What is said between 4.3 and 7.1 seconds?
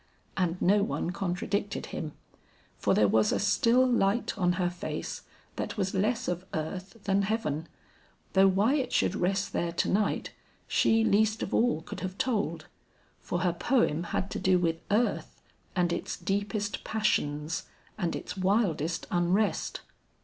on her face that was less of earth